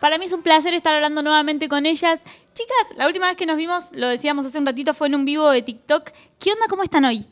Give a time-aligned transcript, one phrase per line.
[0.00, 2.20] Para mí es un placer estar hablando nuevamente con ellas.
[2.52, 5.24] Chicas, la última vez que nos vimos, lo decíamos hace un ratito, fue en un
[5.24, 6.10] vivo de TikTok.
[6.38, 6.66] ¿Qué onda?
[6.68, 7.26] ¿Cómo están hoy?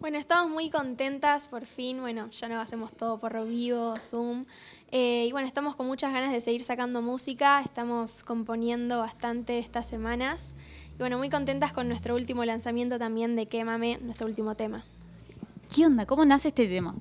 [0.00, 2.00] Bueno, estamos muy contentas por fin.
[2.00, 4.44] Bueno, ya no hacemos todo por vivo, Zoom.
[4.90, 7.62] Eh, y bueno, estamos con muchas ganas de seguir sacando música.
[7.62, 10.54] Estamos componiendo bastante estas semanas.
[10.94, 14.84] Y bueno, muy contentas con nuestro último lanzamiento también de Quémame, nuestro último tema.
[15.74, 16.04] ¿Qué onda?
[16.04, 16.94] ¿Cómo nace este tema?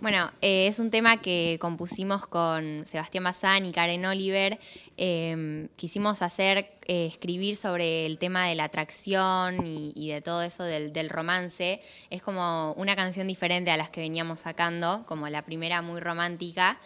[0.00, 4.58] Bueno, eh, es un tema que compusimos con Sebastián Bazán y Karen Oliver.
[4.96, 10.62] Em, quisimos hacer, eh, escribir sobre el tema de la atracción y, de todo eso
[10.64, 11.80] del, romance.
[12.10, 16.78] Es como una canción diferente a las que veníamos sacando, como la primera muy romántica.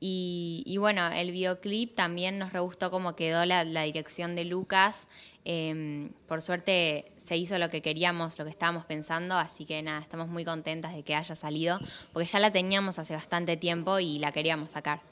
[0.00, 5.06] Y, bueno, el videoclip también nos re gustó cómo quedó la, dirección de Lucas.
[5.46, 10.00] Em, por suerte se hizo lo que queríamos, lo que estábamos pensando, así que nada,
[10.00, 11.78] estamos muy contentas de que haya salido,
[12.14, 15.02] porque ya la teníamos hace bastante tiempo y la queríamos sacar.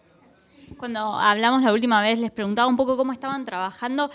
[0.78, 4.10] Cuando hablamos la última vez les preguntaba un poco cómo estaban trabajando.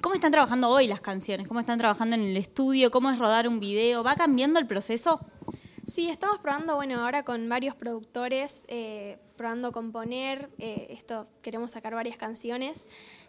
[0.00, 1.46] ¿Cómo están trabajando hoy las canciones?
[1.46, 2.90] ¿Cómo están trabajando en el estudio?
[2.90, 4.02] ¿Cómo es rodar un video?
[4.02, 5.20] ¿Va cambiando el proceso?
[5.90, 11.96] Sí, estamos probando, bueno, ahora con varios productores, eh, probando componer, eh, esto queremos sacar
[11.96, 12.86] varias canciones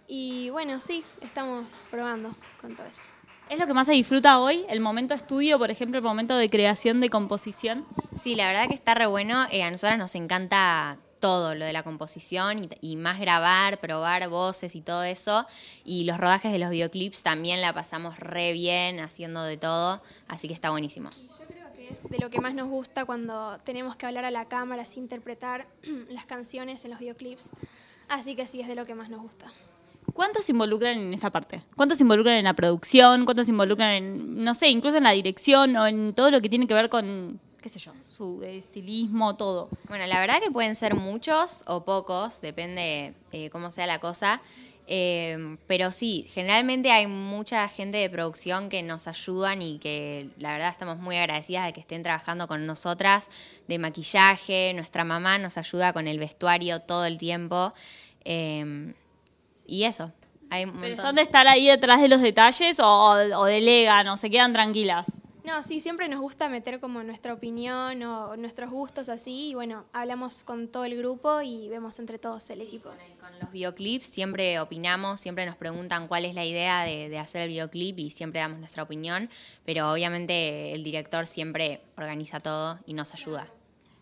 [0.08, 3.02] y bueno, sí, estamos probando con todo eso.
[3.50, 4.64] ¿Es lo que más se disfruta hoy?
[4.70, 7.84] ¿El momento estudio, por ejemplo, el momento de creación, de composición?
[8.16, 9.48] Sí, la verdad que está re bueno.
[9.52, 14.76] Eh, a nosotras nos encanta todo lo de la composición y, más grabar, probar voces
[14.76, 15.48] y todo eso.
[15.84, 20.48] Y los rodajes de los videoclips también la pasamos re bien haciendo de todo, así
[20.48, 21.10] que está buenísimo
[22.10, 25.68] de lo que más nos gusta cuando tenemos que hablar a la cámara, así interpretar
[26.10, 27.50] las canciones en los videoclips.
[28.10, 29.52] Así que sí, es de lo que más nos gusta.
[30.14, 31.62] ¿Cuántos se involucran en esa parte?
[31.76, 33.24] ¿Cuántos se involucran en la producción?
[33.26, 36.50] ¿Cuántos se involucran en, no sé, incluso en la dirección o en todo lo que
[36.50, 39.70] tiene que ver con, qué sé yo, su estilismo, todo?
[39.88, 44.42] Bueno, la verdad que pueden ser muchos o pocos, depende eh, cómo sea la cosa.
[44.88, 50.54] Eh, pero sí, generalmente hay mucha gente de producción que nos ayudan y que la
[50.54, 53.30] verdad estamos muy agradecidas de que estén trabajando con nosotras,
[53.68, 57.74] de maquillaje, nuestra mamá nos ayuda con el vestuario todo el tiempo.
[58.26, 58.94] Eh,
[59.66, 60.12] y eso.
[60.50, 60.66] Hay
[60.98, 65.14] ¿Son de estar ahí detrás de los detalles o, o delegan o se quedan tranquilas?
[65.44, 69.86] No, sí, siempre nos gusta meter como nuestra opinión o nuestros gustos así y bueno,
[69.92, 72.90] hablamos con todo el grupo y vemos entre todos el equipo.
[73.20, 77.50] Con, los videoclips siempre opinamos, siempre nos preguntan cuál es la idea de, hacer el
[77.50, 79.30] videoclip y siempre damos nuestra opinión,
[79.66, 83.48] pero obviamente el director siempre organiza todo y nos ayuda.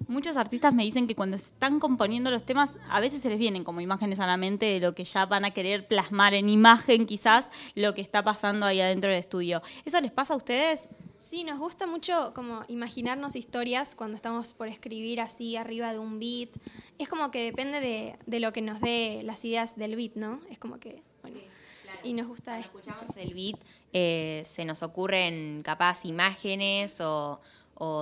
[0.08, 3.64] Muchos artistas me dicen que cuando están componiendo los temas, a veces se les vienen
[3.64, 7.06] como imágenes a la mente de lo que ya van a querer plasmar en imagen,
[7.06, 9.62] quizás lo que está pasando ahí adentro del estudio.
[9.84, 10.90] ¿Eso les pasa a ustedes?
[11.19, 16.18] Sí, nos gusta mucho como imaginarnos historias cuando estamos por escribir así arriba de un
[16.18, 16.50] beat.
[16.97, 17.81] Es como que depende
[18.25, 20.40] de, lo que nos dé las ideas del beat, ¿no?
[20.50, 21.38] Es como que, bueno,
[22.06, 23.59] y nos gusta Cuando escuchamos el beat,
[23.91, 27.41] eh, se nos ocurren capaz imágenes o,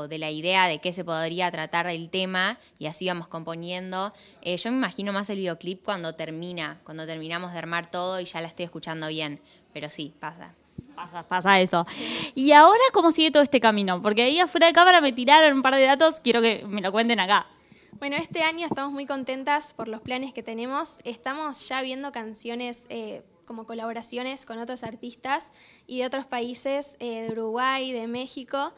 [0.10, 4.14] de la idea de qué se podría tratar el tema y así vamos componiendo.
[4.42, 8.26] Eh, yo me imagino más el videoclip cuando termina, cuando terminamos de armar todo y
[8.26, 9.40] ya la estoy escuchando bien,
[9.74, 10.56] pero sí, pasa
[10.98, 11.86] pasa, pasa eso.
[12.34, 14.02] Y ahora, ¿cómo sigue todo este camino?
[14.02, 16.92] Porque ahí afuera de cámara me tiraron un par de datos, quiero que me lo
[16.92, 17.46] cuenten acá.
[18.00, 20.98] Bueno, este año estamos muy contentas por los planes que tenemos.
[21.04, 25.52] Estamos ya viendo canciones eh, como colaboraciones con otros artistas
[25.86, 28.74] y de otros países, eh, de Uruguay, de México.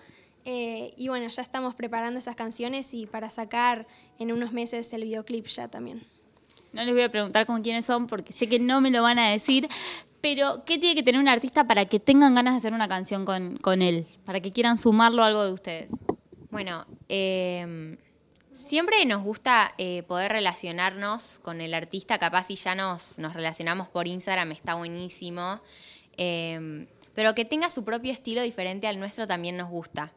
[0.45, 3.87] Eh, y bueno, ya estamos preparando esas canciones y para sacar
[4.19, 6.03] en unos meses el videoclip ya también.
[6.71, 9.19] No les voy a preguntar con quiénes son porque sé que no me lo van
[9.19, 9.67] a decir,
[10.21, 13.25] pero, ¿qué tiene que tener un artista para que tengan ganas de hacer una canción
[13.25, 14.07] con, él?
[14.25, 15.91] Para que quieran sumarlo a algo de ustedes.
[16.51, 17.97] Bueno, em,
[18.51, 22.17] siempre nos gusta eh, poder relacionarnos con el artista.
[22.17, 25.59] Capaz si ya nos, nos relacionamos por Instagram está buenísimo.
[26.17, 30.11] Em, pero que tenga su propio estilo diferente al nuestro también nos gusta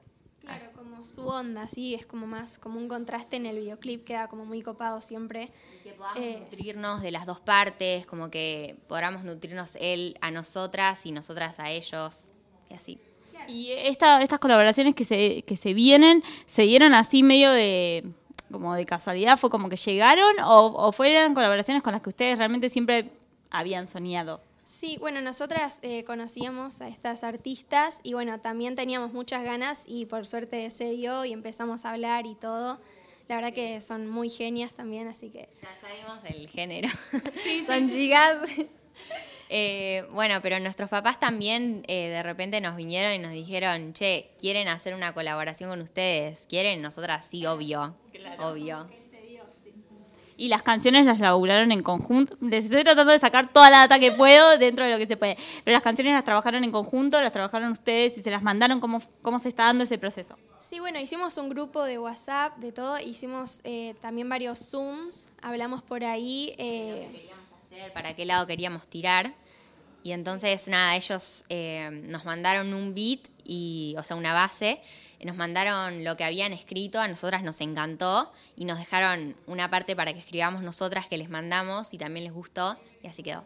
[1.05, 4.63] su onda, sí, es como más, como un contraste en el videoclip, queda como muy
[4.63, 5.51] copado siempre.
[5.83, 11.05] que podamos eh, nutrirnos de las dos partes, como que podamos nutrirnos él a nosotras
[11.07, 12.31] y nosotras a ellos,
[12.71, 12.99] y así.
[13.49, 18.05] Y esta, estas colaboraciones que se, que se vienen, ¿se dieron así medio de
[18.51, 19.39] como de casualidad?
[19.39, 23.11] ¿Fue como que llegaron o, o fueron colaboraciones con las que ustedes realmente siempre
[23.51, 24.41] habían soñado?
[24.65, 30.07] Sí, bueno, nosotras eh, conocíamos a estas artistas y bueno, también teníamos muchas ganas y
[30.07, 32.81] por suerte se dio y empezamos a hablar y todo.
[33.29, 35.49] La verdad que son muy genias también, así que...
[35.61, 36.89] Ya sabemos el género.
[37.67, 38.39] son chicas.
[39.55, 44.31] Eh, bueno, pero nuestros papás también eh, de repente nos vinieron y nos dijeron, che,
[44.41, 46.47] ¿quieren hacer una colaboración con ustedes?
[46.49, 46.81] ¿Quieren?
[46.81, 47.95] Nosotras sí, obvio.
[48.39, 48.89] Obvio.
[50.43, 52.37] Y las canciones las laburaron en conjunto.
[52.41, 55.17] Les estoy tratando de sacar toda la data que puedo dentro de lo que se
[55.17, 55.37] puede.
[55.63, 58.81] Pero las canciones las trabajaron en conjunto, las trabajaron ustedes y se las mandaron.
[58.81, 60.37] ¿Cómo, cómo se está dando ese proceso?
[60.59, 62.99] Sí, bueno, hicimos un grupo de WhatsApp, de todo.
[62.99, 65.31] Hicimos eh, también varios Zooms.
[65.41, 66.53] Hablamos por ahí.
[66.59, 67.93] Eh, ¿Qué queríamos hacer?
[67.93, 69.33] ¿Para qué lado queríamos tirar?
[70.03, 74.83] Y entonces, nada, ellos eh, nos mandaron un beat, y, o sea, una base,
[75.25, 79.95] nos mandaron lo que habían escrito, a nosotras nos encantó y nos dejaron una parte
[79.97, 83.45] para que escribamos nosotras que les mandamos y también les gustó y así quedó.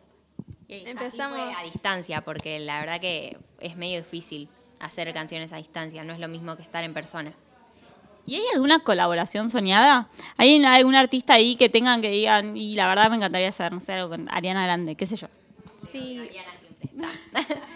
[0.69, 4.49] Empezamos a distancia porque la verdad que es medio difícil
[4.81, 7.33] hacer canciones a distancia, no es lo mismo que estar en persona.
[8.27, 10.09] ¿Y hay alguna colaboración soñada?
[10.37, 13.79] ¿Hay algún artista ahí que tengan que digan, y la verdad me encantaría hacer, no
[13.79, 15.29] sé, algo con Ariana Grande, qué sé yo?
[15.79, 16.19] Sí.
[16.19, 17.57] Ariana siempre está.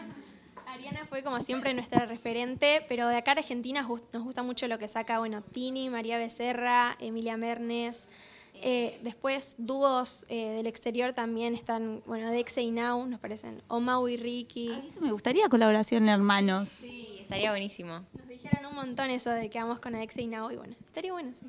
[1.11, 4.87] Fue como siempre nuestra referente, pero de acá a Argentina nos gusta mucho lo que
[4.87, 8.07] saca, bueno, Tini, María Becerra, Emilia Mernes.
[8.55, 14.07] Eh, después, dúos eh, del exterior también están, bueno, Dexe y Now, nos parecen, Omau
[14.07, 14.71] y Ricky.
[14.71, 16.69] A eso me gustaría colaboración, hermanos.
[16.69, 18.05] Sí, estaría buenísimo.
[18.17, 21.13] Nos dijeron un montón eso de que vamos con Dexe y Now y bueno, estaría
[21.13, 21.45] bueno, sí.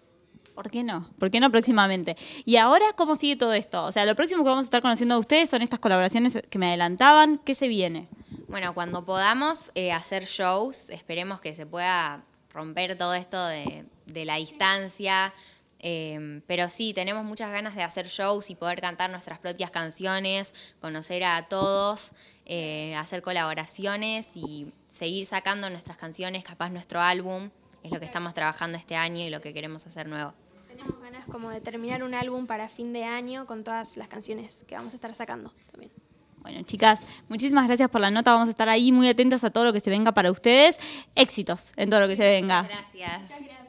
[0.55, 1.07] ¿Por qué no?
[1.19, 2.17] ¿Por qué no próximamente?
[2.45, 3.85] Y ahora, ¿cómo sigue todo esto?
[3.85, 6.59] O sea, lo próximo que vamos a estar conociendo de ustedes son estas colaboraciones que
[6.59, 7.37] me adelantaban.
[7.37, 8.07] ¿Qué se viene?
[8.51, 13.85] Bueno, cuando podamos eh, hacer shows, esperemos que se pueda romper todo esto de,
[14.25, 15.33] la distancia.
[15.79, 20.53] Em, pero sí, tenemos muchas ganas de hacer shows y poder cantar nuestras propias canciones,
[20.81, 22.11] conocer a todos,
[22.45, 27.49] eh, hacer colaboraciones y seguir sacando nuestras canciones, capaz nuestro álbum
[27.83, 30.33] es lo que estamos trabajando este año y lo que queremos hacer nuevo.
[30.67, 34.65] Tenemos ganas como de terminar un álbum para fin de año con todas las canciones
[34.67, 35.91] que vamos a estar sacando también.
[36.41, 38.33] Bueno, chicas, muchísimas gracias por la nota.
[38.33, 40.77] Vamos a estar ahí muy atentas a todo lo que se venga para ustedes.
[41.15, 42.63] Éxitos en todo lo que se venga.
[42.63, 43.60] gracias.